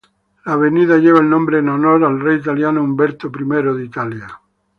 La 0.45 0.53
avenida 0.53 0.97
lleva 0.97 1.19
el 1.19 1.29
nombre 1.29 1.59
en 1.59 1.69
honor 1.69 2.03
al 2.03 2.19
rey 2.19 2.39
italiano 2.39 2.81
Humberto 2.81 3.27
I 3.39 3.77
de 3.77 3.85
Italia. 3.85 4.27